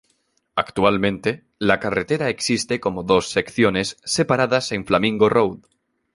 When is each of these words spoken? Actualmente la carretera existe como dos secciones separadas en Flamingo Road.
Actualmente 0.55 1.45
la 1.59 1.77
carretera 1.79 2.29
existe 2.29 2.79
como 2.79 3.03
dos 3.03 3.29
secciones 3.29 3.97
separadas 4.03 4.71
en 4.71 4.83
Flamingo 4.87 5.29
Road. 5.29 5.59